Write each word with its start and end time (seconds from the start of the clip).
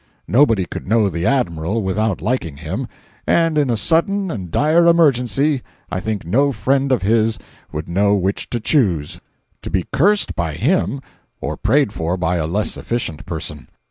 Nobody 0.27 0.65
could 0.65 0.87
know 0.87 1.09
the 1.09 1.27
"Admiral" 1.27 1.83
without 1.83 2.23
liking 2.23 2.57
him; 2.57 2.87
and 3.27 3.55
in 3.55 3.69
a 3.69 3.77
sudden 3.77 4.31
and 4.31 4.49
dire 4.49 4.87
emergency 4.87 5.61
I 5.91 5.99
think 5.99 6.25
no 6.25 6.51
friend 6.51 6.91
of 6.91 7.03
his 7.03 7.37
would 7.71 7.87
know 7.87 8.15
which 8.15 8.49
to 8.49 8.59
choose—to 8.59 9.69
be 9.69 9.85
cursed 9.93 10.35
by 10.35 10.53
him 10.53 11.01
or 11.39 11.55
prayed 11.55 11.93
for 11.93 12.17
by 12.17 12.37
a 12.37 12.47
less 12.47 12.77
efficient 12.77 13.27
person. 13.27 13.67